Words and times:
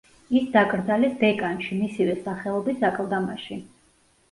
ის 0.39 0.45
დაკრძალეს 0.53 1.13
დეკანში, 1.25 1.77
მისივე 1.83 2.17
სახელობის 2.25 2.83
აკლდამაში. 2.91 3.63